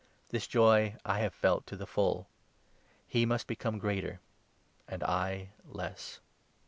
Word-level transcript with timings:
This 0.29 0.47
joy 0.47 0.95
I 1.05 1.19
have 1.19 1.31
felt 1.31 1.67
to 1.67 1.75
the 1.77 1.85
full. 1.85 2.27
He 3.07 3.23
must 3.23 3.45
become 3.45 3.77
greater, 3.77 4.19
and 4.87 5.01
30 5.01 5.03
I 5.11 5.49
less." 5.63 6.19